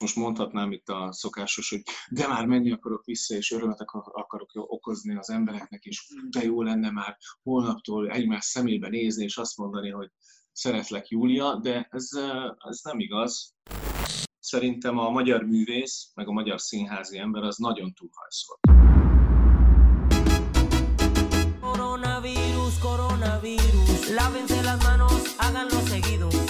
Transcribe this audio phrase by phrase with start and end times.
[0.00, 3.80] Most mondhatnám itt a szokásos, hogy de már menni akarok vissza, és örömet
[4.12, 9.56] akarok okozni az embereknek, és de jó lenne már holnaptól egymás szemébe nézni, és azt
[9.56, 10.10] mondani, hogy
[10.52, 12.08] szeretlek Júlia, de ez,
[12.68, 13.54] ez nem igaz.
[14.40, 18.60] Szerintem a magyar művész, meg a magyar színházi ember az nagyon túlhajszolt.
[21.60, 26.45] Coronavirus, coronavirus, lávense las manos, háganlo seguido.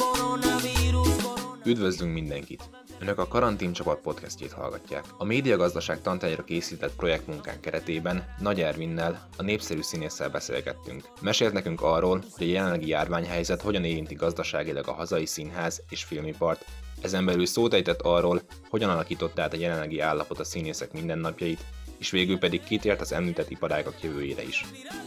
[1.67, 2.71] Üdvözlünk mindenkit!
[3.01, 5.05] Önök a Karantén Csapat podcastjét hallgatják.
[5.19, 11.05] A médiagazdaság tantányra készített projektmunkán keretében Nagy Ervinnel, a népszerű színésszel beszélgettünk.
[11.21, 16.65] Mesélt nekünk arról, hogy a jelenlegi járványhelyzet hogyan érinti gazdaságilag a hazai színház és filmipart,
[17.03, 21.65] ezen belül szót ejtett arról, hogyan alakította át a jelenlegi állapot a színészek mindennapjait,
[21.99, 24.65] és végül pedig kitért az említett iparágak jövőjére is.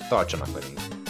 [0.09, 1.08] Tartsanak velünk!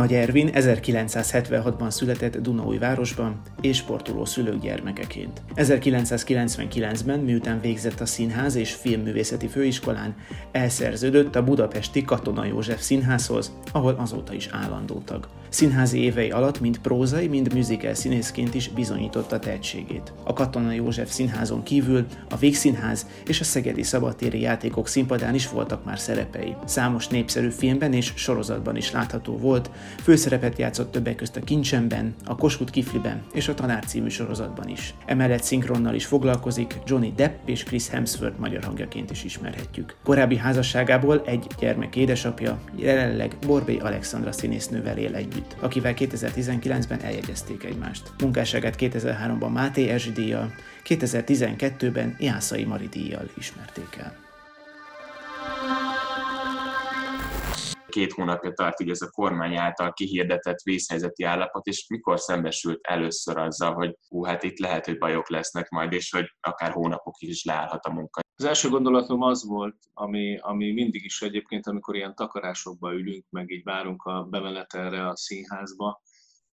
[0.00, 5.42] Nagy Ervin 1976-ban született Dunaújvárosban és sportoló szülők gyermekeként.
[5.56, 10.14] 1999-ben, miután végzett a Színház és Filmművészeti Főiskolán,
[10.52, 15.28] elszerződött a budapesti Katona József Színházhoz, ahol azóta is állandó tag.
[15.50, 20.12] Színházi évei alatt mind prózai, mind musical színészként is bizonyította tehetségét.
[20.24, 25.84] A Katona József Színházon kívül a Végszínház és a Szegedi Szabadtéri Játékok színpadán is voltak
[25.84, 26.56] már szerepei.
[26.64, 29.70] Számos népszerű filmben és sorozatban is látható volt,
[30.02, 34.94] főszerepet játszott többek közt a Kincsemben, a Kossuth Kifliben és a Tanár című sorozatban is.
[35.06, 39.96] Emellett szinkronnal is foglalkozik, Johnny Depp és Chris Hemsworth magyar hangjaként is ismerhetjük.
[40.04, 48.12] Korábbi házasságából egy gyermek édesapja, jelenleg Borbé Alexandra színésznővel él együtt, akivel 2019-ben eljegyezték egymást.
[48.18, 50.52] Munkásságát 2003-ban Máté Erzsi díjjal,
[50.88, 54.28] 2012-ben Jászai Mari díjjal ismerték el.
[57.90, 63.38] Két hónapja tart így ez a kormány által kihirdetett vészhelyzeti állapot, és mikor szembesült először
[63.38, 67.44] azzal, hogy hú, hát itt lehet, hogy bajok lesznek majd, és hogy akár hónapokig is
[67.44, 68.20] leállhat a munka.
[68.36, 73.50] Az első gondolatom az volt, ami, ami mindig is egyébként, amikor ilyen takarásokba ülünk, meg
[73.50, 76.02] így várunk a bemenetelre a színházba,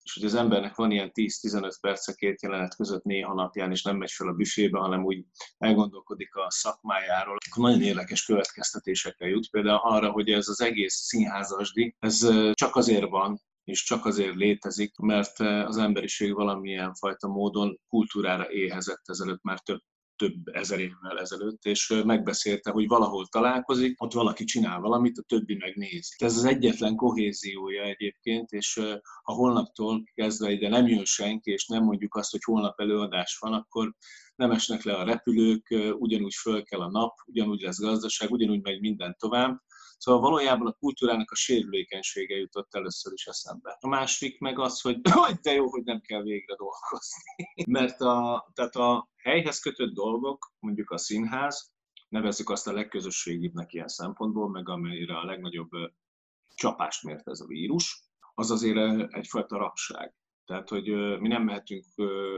[0.06, 3.97] és hogy az embernek van ilyen 10-15 perce két jelenet között néha napján, és nem
[3.97, 5.25] megy fel a büfébe, hanem úgy
[5.59, 9.50] elgondolkodik a szakmájáról, akkor nagyon érdekes következtetésekkel jut.
[9.50, 14.97] Például arra, hogy ez az egész színházasdi, ez csak azért van, és csak azért létezik,
[14.97, 19.81] mert az emberiség valamilyen fajta módon kultúrára éhezett ezelőtt már több
[20.16, 25.54] több ezer évvel ezelőtt, és megbeszélte, hogy valahol találkozik, ott valaki csinál valamit, a többi
[25.54, 26.15] megnézi.
[26.16, 28.81] Ez az egyetlen kohéziója egyébként, és
[29.22, 33.53] ha holnaptól kezdve ide nem jön senki, és nem mondjuk azt, hogy holnap előadás van,
[33.53, 33.94] akkor
[34.34, 38.81] nem esnek le a repülők, ugyanúgy föl kell a nap, ugyanúgy lesz gazdaság, ugyanúgy megy
[38.81, 39.65] minden tovább.
[39.98, 43.77] Szóval valójában a kultúrának a sérülékenysége jutott először is eszembe.
[43.81, 45.00] A másik meg az, hogy,
[45.43, 47.25] de jó, hogy nem kell végre dolgozni.
[47.78, 51.73] Mert a, tehát a helyhez kötött dolgok, mondjuk a színház,
[52.09, 55.71] nevezzük azt a legközösségibbnek ilyen szempontból, meg amelyre a legnagyobb
[56.55, 58.05] csapást mért ez a vírus,
[58.35, 60.15] az azért egyfajta rabság.
[60.45, 61.85] Tehát, hogy mi nem mehetünk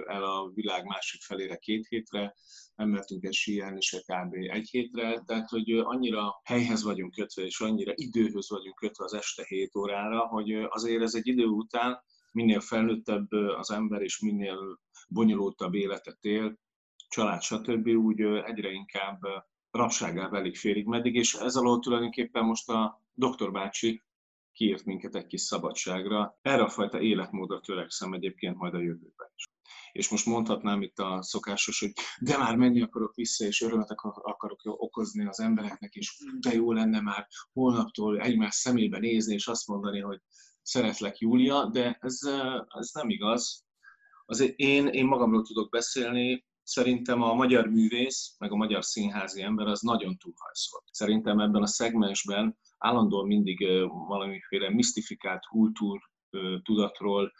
[0.06, 2.34] el a világ másik felére két hétre,
[2.74, 4.34] nem mehetünk el síelni se kb.
[4.34, 9.44] egy hétre, tehát, hogy annyira helyhez vagyunk kötve, és annyira időhöz vagyunk kötve az este
[9.48, 15.74] 7 órára, hogy azért ez egy idő után minél felnőttebb az ember, és minél bonyolultabb
[15.74, 16.58] életet él,
[17.08, 17.86] család, stb.
[17.88, 19.20] úgy egyre inkább
[19.70, 24.02] rabságá válik félig meddig, és ez alól tulajdonképpen most a doktor bácsi
[24.52, 26.38] kiírt minket egy kis szabadságra.
[26.42, 29.44] Erre a fajta életmódra törekszem egyébként majd a jövőben is.
[29.92, 33.90] És most mondhatnám itt a szokásos, hogy de már menni akarok vissza, és örömet
[34.22, 39.66] akarok okozni az embereknek, és de jó lenne már holnaptól egymás szemébe nézni, és azt
[39.66, 40.20] mondani, hogy
[40.62, 42.18] szeretlek Júlia, de ez,
[42.68, 43.66] ez nem igaz.
[44.26, 49.66] Azért én, én magamról tudok beszélni, szerintem a magyar művész, meg a magyar színházi ember
[49.66, 50.84] az nagyon túlhajszolt.
[50.90, 56.00] Szerintem ebben a szegmensben állandóan mindig valamiféle misztifikált kultúr
[56.62, 57.32] tudatról,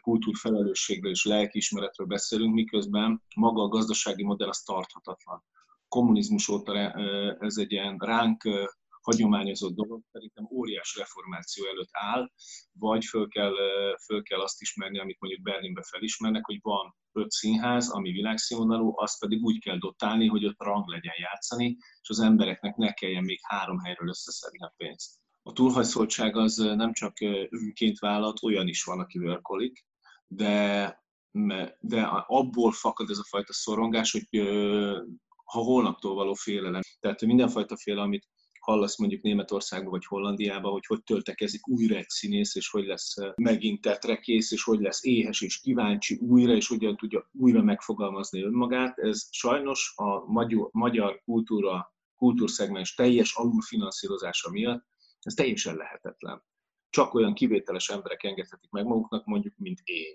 [0.00, 5.44] kultúrfelelősségről és lelkiismeretről beszélünk, miközben maga a gazdasági modell az tarthatatlan.
[5.88, 6.92] Kommunizmus óta
[7.38, 8.42] ez egy ilyen ránk
[9.00, 12.30] hagyományozott dolog, szerintem óriás reformáció előtt áll,
[12.72, 13.54] vagy föl kell,
[14.04, 19.20] föl kell azt ismerni, amit mondjuk Berlinbe felismernek, hogy van öt színház, ami világszínvonalú, azt
[19.20, 23.38] pedig úgy kell dotálni, hogy ott rang legyen játszani, és az embereknek ne kelljen még
[23.42, 25.22] három helyről összeszedni a pénzt.
[25.42, 29.86] A túlhajszoltság az nem csak önként vállalt, olyan is van, aki vörkolik,
[30.26, 31.04] de,
[31.80, 34.40] de abból fakad ez a fajta szorongás, hogy
[35.44, 36.80] ha holnaptól való félelem.
[37.00, 38.28] Tehát mindenfajta félelem, amit
[38.64, 43.80] hallasz mondjuk Németországba vagy Hollandiába, hogy hogy töltekezik újra egy színész, és hogy lesz megint
[43.80, 48.98] tetrekész, és hogy lesz éhes és kíváncsi újra, és hogyan tudja újra megfogalmazni önmagát.
[48.98, 50.24] Ez sajnos a
[50.70, 54.84] magyar kultúra, kultúrszegmens teljes alulfinanszírozása miatt
[55.24, 56.42] ez teljesen lehetetlen.
[56.90, 60.14] Csak olyan kivételes emberek engedhetik meg maguknak, mondjuk, mint én,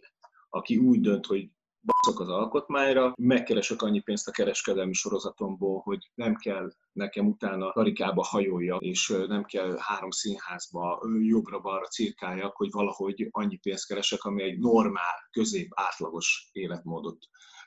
[0.50, 1.50] aki úgy dönt, hogy
[1.82, 8.24] baszok az alkotmányra, megkeresek annyi pénzt a kereskedelmi sorozatomból, hogy nem kell nekem utána karikába
[8.24, 14.60] hajolja, és nem kell három színházba jobbra-balra cirkáljak, hogy valahogy annyi pénzt keresek, ami egy
[14.60, 17.18] normál, közép, átlagos életmódot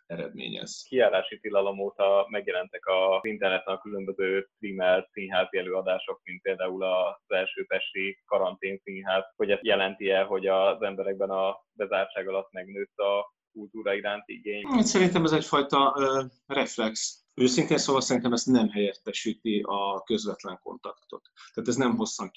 [0.07, 0.83] eredményez.
[0.89, 7.65] Kiállási tilalom óta megjelentek a interneten a különböző streamer színházi előadások, mint például az első
[7.67, 13.95] pesti karantén színház, hogy ez jelenti-e, hogy az emberekben a bezártság alatt megnőtt a kultúra
[13.95, 14.65] iránti igény?
[14.65, 17.21] Hát szerintem ez egyfajta uh, reflex.
[17.35, 21.31] Őszintén szóval szerintem ezt nem helyettesíti a közvetlen kontaktot.
[21.55, 22.31] Tehát ez nem hosszan.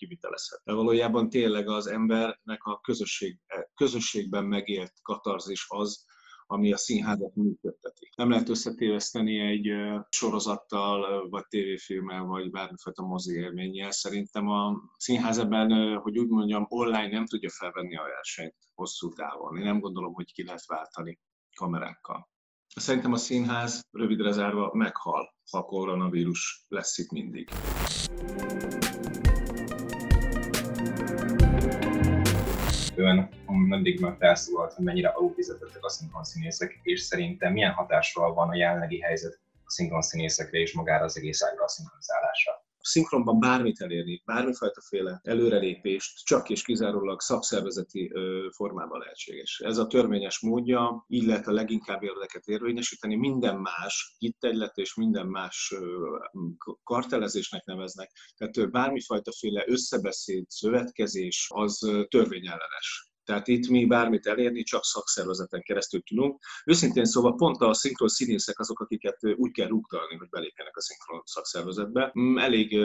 [0.64, 3.40] De valójában tényleg az embernek a közösség,
[3.76, 6.06] közösségben megélt katarzis az,
[6.48, 8.10] ami a színházat működteti.
[8.16, 9.70] Nem lehet összetéveszteni egy
[10.10, 13.92] sorozattal, vagy tévéfilmmel, vagy bármifajta mozi élménnyel.
[13.92, 19.58] Szerintem a színház ebben, hogy úgy mondjam, online nem tudja felvenni a versenyt hosszú távon.
[19.58, 21.20] Én nem gondolom, hogy ki lehet váltani
[21.56, 22.30] kamerákkal.
[22.76, 27.50] Szerintem a színház rövidre zárva meghal, ha a koronavírus lesz itt mindig.
[33.06, 38.56] Ön mindig meg felszólalt, hogy mennyire alulfizetettek a szinkronszínészek, és szerintem milyen hatással van a
[38.56, 44.82] jelenlegi helyzet a szinkronszínészekre és magára az egész ágra a szinkronizálásra szinkronban bármit elérni, bármifajta
[44.82, 48.12] féle előrelépést csak és kizárólag szakszervezeti
[48.56, 49.62] formában lehetséges.
[49.66, 55.28] Ez a törvényes módja, így lehet a leginkább érdeket érvényesíteni, minden más hitegylet és minden
[55.28, 55.76] más
[56.84, 58.12] kartelezésnek neveznek.
[58.38, 63.15] Tehát bármifajta féle összebeszéd, szövetkezés az törvényellenes.
[63.26, 66.44] Tehát itt mi bármit elérni, csak szakszervezeten keresztül tudunk.
[66.66, 71.22] Őszintén szóval pont a szinkron színészek azok, akiket úgy kell rúgdalni, hogy belépjenek a szinkron
[71.26, 72.12] szakszervezetbe.
[72.20, 72.78] Mm, elég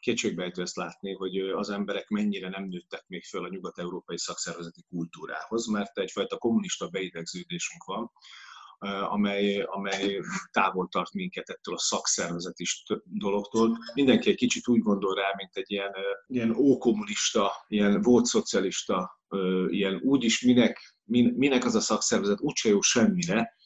[0.00, 5.66] kétségbejtő ezt látni, hogy az emberek mennyire nem nőttek még föl a nyugat-európai szakszervezeti kultúrához,
[5.66, 8.10] mert egyfajta kommunista beidegződésünk van,
[9.08, 10.20] amely, amely
[10.50, 12.64] távol tart minket ettől a szakszervezeti
[13.04, 13.78] dologtól.
[13.94, 15.92] Mindenki egy kicsit úgy gondol rá, mint egy ilyen,
[16.26, 19.20] ilyen ókommunista, ilyen volt szocialista,
[19.68, 20.96] ilyen úgyis minek,
[21.36, 23.56] minek az a szakszervezet, úgyse jó semmire,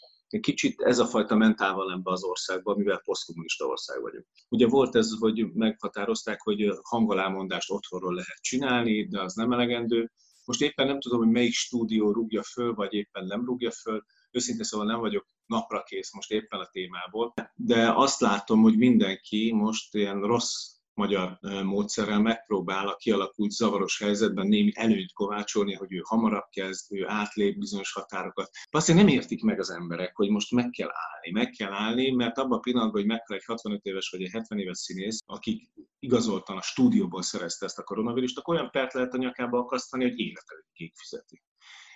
[0.41, 4.27] Kicsit ez a fajta mentál van ebbe az országban, mivel posztkommunista ország vagyunk.
[4.49, 10.11] Ugye volt ez, hogy meghatározták, hogy hangolámondást otthonról lehet csinálni, de az nem elegendő.
[10.45, 14.05] Most éppen nem tudom, hogy melyik stúdió rúgja föl, vagy éppen nem rúgja föl.
[14.33, 19.53] Őszintén szóval nem vagyok napra kész most éppen a témából, de azt látom, hogy mindenki
[19.53, 26.01] most ilyen rossz magyar módszerrel megpróbál a kialakult zavaros helyzetben némi előnyt kovácsolni, hogy ő
[26.05, 28.51] hamarabb kezd, ő átlép bizonyos határokat.
[28.71, 31.31] Azt nem értik meg az emberek, hogy most meg kell állni.
[31.31, 34.59] Meg kell állni, mert abban a pillanatban, hogy meghal egy 65 éves vagy egy 70
[34.59, 39.19] éves színész, akik igazoltan a stúdióból szerezte ezt a koronavírust, akkor olyan pert lehet a
[39.19, 41.43] nyakába akasztani, hogy életedig fizeti.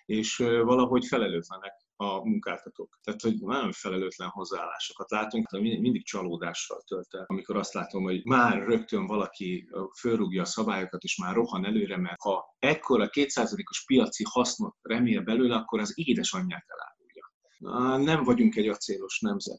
[0.05, 2.99] És valahogy felelőtlenek a munkáltatók.
[3.03, 8.63] Tehát, hogy nagyon felelőtlen hozzáállásokat látunk, mindig csalódással tölt el, amikor azt látom, hogy már
[8.63, 14.77] rögtön valaki fölrúgja a szabályokat, és már rohan előre, mert ha ekkora kétszázalékos piaci hasznot
[14.83, 18.05] remél belőle, akkor az édesanyját elárulja.
[18.05, 19.59] Nem vagyunk egy acélos nemzet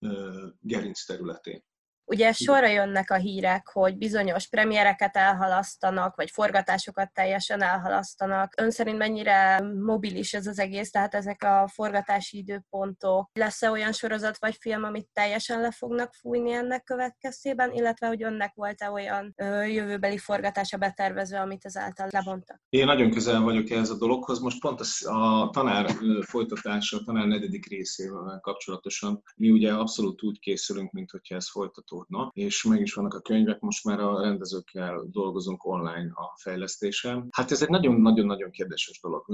[0.59, 1.63] gerinc területén.
[2.09, 8.53] Ugye sorra jönnek a hírek, hogy bizonyos premiereket elhalasztanak, vagy forgatásokat teljesen elhalasztanak.
[8.57, 13.29] Ön szerint mennyire mobilis ez az egész, tehát ezek a forgatási időpontok?
[13.33, 18.53] Lesz-e olyan sorozat vagy film, amit teljesen le fognak fújni ennek következtében, illetve hogy önnek
[18.53, 22.61] volt-e olyan ö, jövőbeli forgatása betervezve, amit ezáltal lebontak?
[22.69, 24.39] Én nagyon közel vagyok ehhez a dologhoz.
[24.39, 25.89] Most pont a, a tanár
[26.21, 31.95] folytatása, a tanár negyedik részével kapcsolatosan mi ugye abszolút úgy készülünk, mint hogyha ez folytató
[31.97, 37.27] folytatódna, és meg is vannak a könyvek, most már a rendezőkkel dolgozunk online a fejlesztésen.
[37.31, 39.25] Hát ez egy nagyon-nagyon-nagyon kérdéses dolog.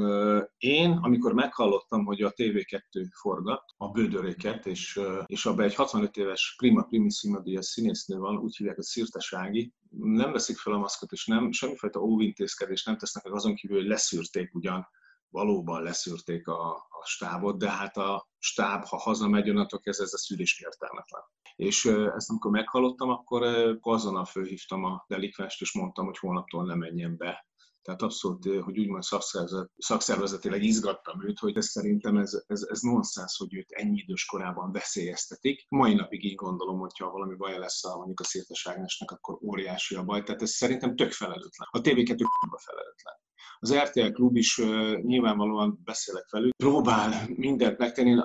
[0.58, 6.56] Én, amikor meghallottam, hogy a TV2 forgat a bődöréket, és, és abban egy 65 éves
[6.58, 11.26] prima primissima díjas színésznő van, úgy hívják, hogy Szirtesági, nem veszik fel a maszkot, és
[11.26, 14.88] nem, semmifajta óvintézkedést nem tesznek meg azon kívül, hogy leszűrték ugyan
[15.34, 20.18] valóban leszűrték a, a stábot, de hát a stáb, ha hazamegy, onnantól kezdve ez a
[20.18, 21.22] szülés értelmetlen.
[21.56, 23.44] És ezt amikor meghallottam, akkor
[23.82, 27.48] azonnal fölhívtam a delikvest, és mondtam, hogy holnaptól ne menjen be
[27.82, 33.38] Tehát abszolút, hogy úgymond szakszervezet, szakszervezetileg izgattam őt, hogy ez szerintem ez, ez, ez nonsens,
[33.38, 35.66] hogy őt ennyi idős korában veszélyeztetik.
[35.70, 39.96] Mai napig így gondolom, hogyha valami baj lesz a, mondjuk a Szirtes Ágnesnek, akkor óriási
[39.96, 40.24] a baj.
[40.24, 41.68] Tehát ez szerintem tök felelőtlen.
[41.72, 42.26] A TV2
[42.58, 43.16] felelőtlen.
[43.60, 44.62] Az RTL klub is
[45.02, 48.22] nyilvánvalóan beszélek velük, próbál mindent megtenni,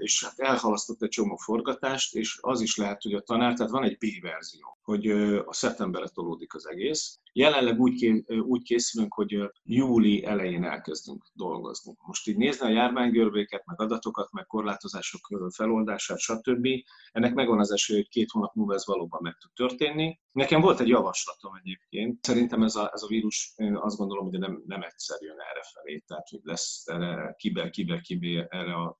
[0.00, 3.84] és hát elhalasztott egy csomó forgatást, és az is lehet, hogy a tanár, tehát van
[3.84, 5.06] egy B-verzió, hogy
[5.46, 7.18] a szeptemberre tolódik az egész.
[7.32, 11.96] Jelenleg úgy, úgy készülünk, hogy júli elején elkezdünk dolgozni.
[12.06, 16.66] Most így nézni a járványgörbéket, meg adatokat, meg korlátozások feloldását, stb.
[17.12, 20.18] Ennek megvan az esély, hogy két hónap múlva ez valóban meg tud történni.
[20.34, 22.24] Nekem volt egy javaslatom egyébként.
[22.24, 25.62] Szerintem ez a, ez a vírus, én azt gondolom, hogy nem, nem egyszer jön erre
[25.72, 28.98] felé, tehát hogy lesz erre kiber, kiber, kiber, erre a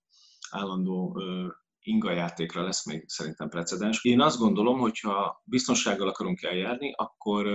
[0.50, 1.22] állandó
[1.80, 4.04] inga játékra lesz még szerintem precedens.
[4.04, 7.46] Én azt gondolom, hogy ha biztonsággal akarunk eljárni, akkor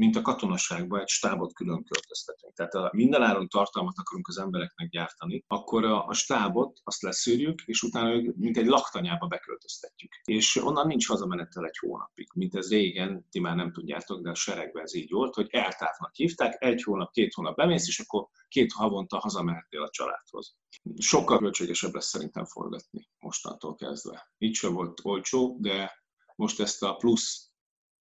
[0.00, 2.54] mint a katonaságban egy stábot külön költöztetünk.
[2.54, 8.14] Tehát a mindenáron tartalmat akarunk az embereknek gyártani, akkor a, stábot azt leszűrjük, és utána
[8.14, 10.12] ők mint egy laktanyába beköltöztetjük.
[10.24, 14.34] És onnan nincs hazamenettel egy hónapig, mint ez régen, ti már nem tudjátok, de a
[14.34, 18.72] seregben ez így volt, hogy eltávnak hívták, egy hónap, két hónap bemész, és akkor két
[18.72, 20.56] havonta hazamehetél a családhoz.
[20.98, 24.30] Sokkal költségesebb lesz szerintem forgatni mostantól kezdve.
[24.38, 26.02] Így sem volt olcsó, de
[26.36, 27.50] most ezt a plusz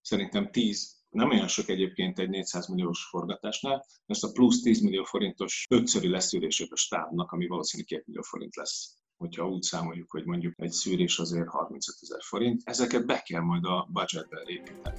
[0.01, 5.03] szerintem 10 nem olyan sok egyébként egy 400 milliós forgatásnál, ezt a plusz 10 millió
[5.03, 10.25] forintos ötszöri leszűrését a stábnak, ami valószínűleg 2 millió forint lesz hogyha úgy számoljuk, hogy
[10.25, 14.97] mondjuk egy szűrés azért 35 ezer forint, ezeket be kell majd a budgetbe építeni.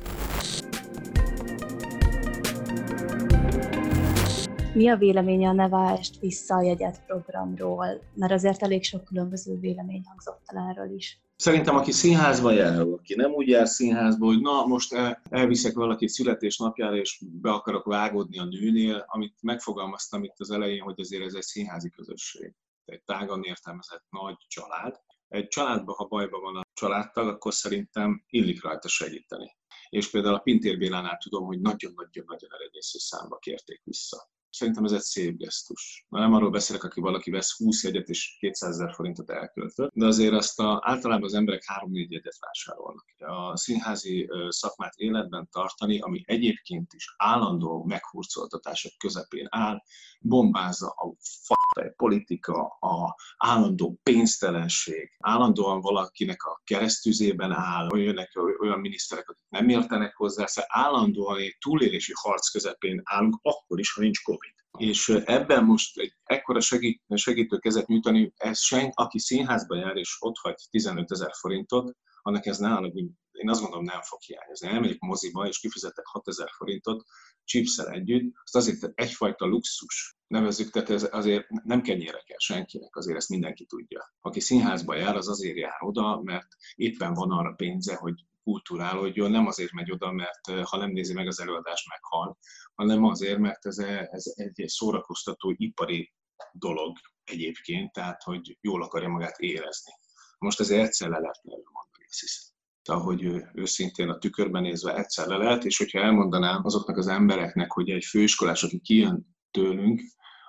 [4.75, 8.03] Mi a véleménye a Neváest vissza a jegyet programról?
[8.15, 11.21] Mert azért elég sok különböző vélemény hangzott el erről is.
[11.41, 16.09] Szerintem, aki színházba jár, aki nem úgy jár színházba, hogy na, most el, elviszek valakit
[16.09, 21.35] születésnapjára, és be akarok vágódni a nőnél, amit megfogalmaztam itt az elején, hogy azért ez
[21.35, 22.55] egy színházi közösség.
[22.85, 25.01] Egy tágan értelmezett nagy család.
[25.29, 29.57] Egy családban, ha bajban van a családtag, akkor szerintem illik rajta segíteni.
[29.89, 34.31] És például a Pintér Bélánál tudom, hogy nagyon-nagyon-nagyon eredésző számba kérték vissza.
[34.51, 36.07] Szerintem ez egy szép gesztus.
[36.09, 40.07] Na, nem arról beszélek, aki valaki vesz 20 jegyet és 200 ezer forintot elköltött, de
[40.07, 43.07] azért azt a, általában az emberek 3-4 jegyet vásárolnak.
[43.19, 49.83] A színházi szakmát életben tartani, ami egyébként is állandó meghurcoltatások közepén áll,
[50.21, 51.60] bombázza a fajta
[51.97, 60.17] politika, a állandó pénztelenség, állandóan valakinek a keresztüzében áll, jönnek olyan miniszterek, akik nem értenek
[60.17, 64.53] hozzá, szóval állandóan egy túlélési harc közepén állunk, akkor is, ha nincs COVID.
[64.79, 70.17] És ebben most egy ekkora segít, segítő kezet nyújtani, ez sen, aki színházba jár és
[70.21, 72.93] ott hagy 15 ezer forintot, annak ez nálam,
[73.33, 74.69] én azt gondolom nem fog hiányozni.
[74.69, 77.05] Elmegyek moziba, és kifizetek 6000 forintot
[77.45, 83.17] chipszel együtt, azt azért egyfajta luxus nevezzük, tehát ez azért nem kenyére kell senkinek, azért
[83.17, 84.15] ezt mindenki tudja.
[84.21, 89.47] Aki színházba jár, az azért jár oda, mert éppen van arra pénze, hogy kulturálódjon, nem
[89.47, 92.39] azért megy oda, mert ha nem nézi meg az előadást, meghal,
[92.75, 96.13] hanem azért, mert ez, ez egy szórakoztató ipari
[96.53, 99.93] dolog egyébként, tehát hogy jól akarja magát érezni.
[100.39, 102.60] Most ezért egyszer le lehet mondani, azt hiszem
[102.91, 107.91] ahogy őszintén a tükörben nézve egyszer le lehet, és hogyha elmondanám azoknak az embereknek, hogy
[107.91, 110.03] egy főiskolás, aki kijön tőlünk,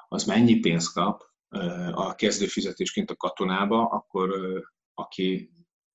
[0.07, 1.23] az mennyi pénzt kap
[1.91, 4.29] a kezdőfizetésként a katonába, akkor
[4.93, 5.51] aki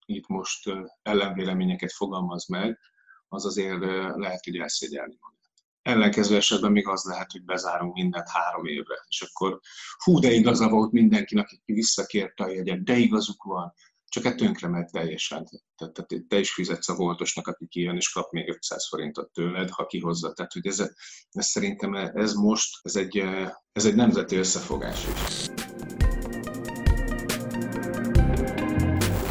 [0.06, 0.70] itt most
[1.02, 2.78] ellenvéleményeket fogalmaz meg,
[3.28, 3.80] az azért
[4.16, 5.34] lehet, hogy elszégyelni magát.
[5.82, 9.60] Ellenkező esetben még az lehet, hogy bezárunk mindent három évre, és akkor
[10.04, 13.74] hú, de igaza volt mindenkinek, aki visszakérte a jegyet, de igazuk van,
[14.08, 15.48] csak egy tönkre megy teljesen.
[15.76, 19.70] Tehát, tehát te is fizetsz a voltosnak, aki kijön, és kap még 500 forintot tőled,
[19.70, 20.32] ha kihozza.
[20.32, 20.80] Tehát, hogy ez,
[21.30, 23.24] ez szerintem ez most, ez egy,
[23.72, 25.46] ez egy nemzeti összefogás is.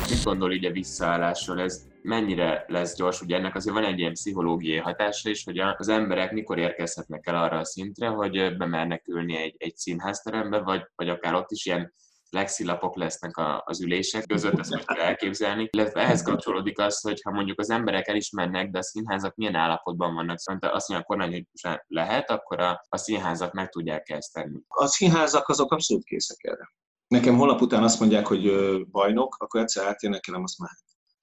[0.10, 1.62] Mit gondol így a visszaállásról?
[1.62, 3.22] Ez mennyire lesz gyors?
[3.22, 7.44] Ugye ennek azért van egy ilyen pszichológiai hatása is, hogy az emberek mikor érkezhetnek el
[7.44, 11.94] arra a szintre, hogy bemernek ülni egy, egy színházterembe, vagy, vagy akár ott is ilyen
[12.36, 13.32] lexilapok lesznek
[13.66, 15.68] az ülések között, ezt most elképzelni.
[15.72, 20.14] Illetve ehhez kapcsolódik az, hogy ha mondjuk az emberek elismernek, de a színházak milyen állapotban
[20.14, 20.40] vannak.
[20.40, 24.60] Szóval azt mondja a kormány, hogy lehet, akkor a, a színházak meg tudják ezt tenni.
[24.68, 26.70] A színházak azok abszolút készek erre.
[27.08, 28.52] Nekem holnap után azt mondják, hogy
[28.92, 30.70] bajnok, akkor egyszer átjönnek el, azt már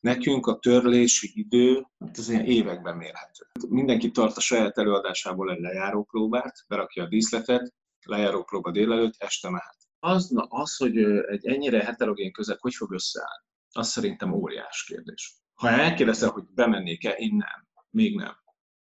[0.01, 3.47] Nekünk a törlési idő, hát ez ilyen években mérhető.
[3.69, 10.29] Mindenki tart a saját előadásából egy lejárópróbát, berakja a díszletet, lejárópróba délelőtt, este mehet az,
[10.29, 15.35] na, az, hogy egy ennyire heterogén közeg hogy fog összeállni, az szerintem óriás kérdés.
[15.55, 17.69] Ha elkérdezel, hogy bemennék-e, én nem.
[17.91, 18.37] Még nem.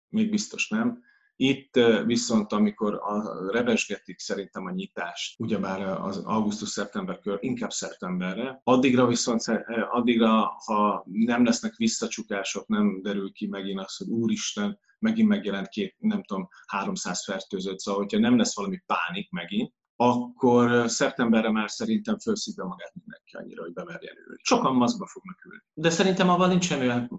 [0.09, 1.05] Még biztos nem.
[1.35, 9.07] Itt viszont, amikor a revesgetik szerintem a nyitást, ugyebár az augusztus-szeptember kör, inkább szeptemberre, addigra
[9.07, 9.43] viszont,
[9.89, 15.95] addigra, ha nem lesznek visszacsukások, nem derül ki megint az, hogy úristen, megint megjelent két,
[15.99, 22.19] nem tudom, 300 fertőzött, szóval hogyha nem lesz valami pánik megint, akkor szeptemberre már szerintem
[22.19, 24.39] felszívja magát mindenki annyira, hogy bemerjen ülni.
[24.41, 25.63] Sokan maszkba fognak ülni.
[25.73, 27.09] De szerintem abban nincsen olyan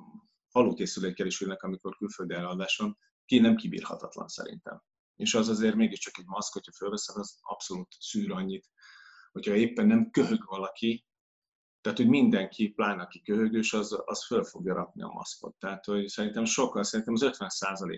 [0.51, 4.83] halókészülékkel is ülnek, amikor külföldi eladáson, ki nem kibírhatatlan szerintem.
[5.17, 8.69] És az azért mégiscsak egy maszk, hogyha fölveszed, az abszolút szűr annyit,
[9.33, 11.07] hogyha éppen nem köhög valaki,
[11.81, 15.55] tehát, hogy mindenki, pláne aki köhögős, az, az föl fogja rakni a maszkot.
[15.59, 17.49] Tehát, hogy szerintem sokkal, szerintem az 50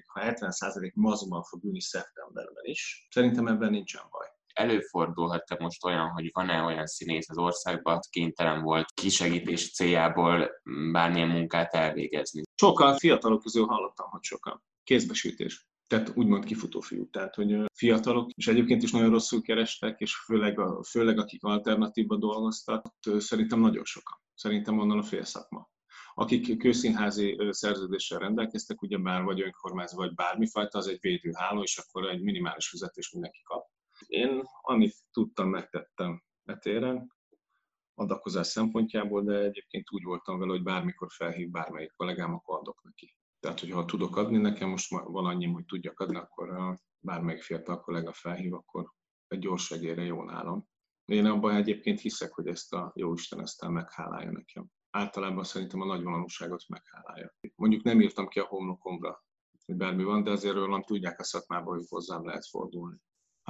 [0.07, 6.31] ha 70 maszkban fog ülni szeptemberben is, szerintem ebben nincsen baj előfordulhat-e most olyan, hogy
[6.33, 10.51] van-e olyan színész az országban, kénytelen volt kisegítés céljából
[10.93, 12.43] bármilyen munkát elvégezni?
[12.55, 14.63] Sokan fiatalok közül hallottam, hogy sokan.
[14.85, 15.69] Kézbesítés.
[15.87, 17.11] Tehát úgymond kifutó fiú.
[17.11, 22.17] Tehát, hogy fiatalok, és egyébként is nagyon rosszul kerestek, és főleg, a, főleg akik alternatívba
[22.17, 22.87] dolgoztak,
[23.19, 24.19] szerintem nagyon sokan.
[24.35, 25.71] Szerintem onnan a fél szakma
[26.15, 32.23] akik kőszínházi szerződéssel rendelkeztek, ugyebár vagy önkormányzat, vagy bármifajta, az egy védőháló, és akkor egy
[32.23, 33.67] minimális fizetés mindenki kap.
[34.07, 37.13] Én amit tudtam, megtettem etéren,
[37.95, 43.17] adakozás szempontjából, de egyébként úgy voltam vele, hogy bármikor felhív bármelyik kollégám, akkor adok neki.
[43.41, 48.13] Tehát, hogyha tudok adni nekem, most van annyi, hogy tudjak adni, akkor bármelyik fiatal kollega
[48.13, 48.93] felhív, akkor
[49.29, 50.69] egy gyors segélyre jó nálam.
[51.05, 54.67] Én abban egyébként hiszek, hogy ezt a jó Isten ezt meghálálja nekem.
[54.91, 57.35] Általában szerintem a nagyvonalúságot meghálálja.
[57.55, 59.25] Mondjuk nem írtam ki a homlokomra,
[59.67, 62.97] hogy bármi van, de azért rólam tudják a szakmában, hogy hozzám lehet fordulni.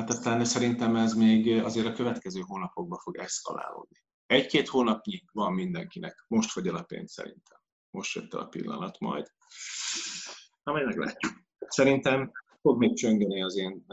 [0.00, 3.96] Hát aztán szerintem ez még azért a következő hónapokban fog eszkalálódni.
[4.26, 6.24] Egy-két hónapnyi van mindenkinek.
[6.28, 7.58] Most fogy el a pénz szerintem.
[7.90, 9.26] Most jött el a pillanat majd.
[10.62, 11.32] Na, majd meglátjuk.
[11.58, 12.30] Szerintem
[12.60, 13.86] fog még csöngeni az én,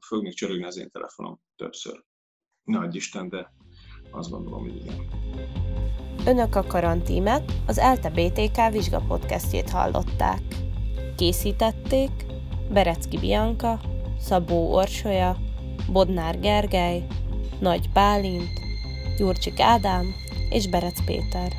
[0.00, 2.04] fog még csörögni az én telefonom többször.
[2.62, 3.52] Nagy Isten, de
[4.10, 5.06] azt gondolom, hogy igen.
[6.26, 10.42] Önök a karantímet, az ELTE BTK vizsgapodcastjét hallották.
[11.16, 12.10] Készítették
[12.72, 13.80] Berecki Bianca,
[14.24, 15.36] Szabó Orsolya,
[15.92, 17.06] Bodnár Gergely,
[17.60, 18.60] Nagy Bálint,
[19.16, 20.14] Gyurcsik Ádám
[20.50, 21.52] és Berec Péter.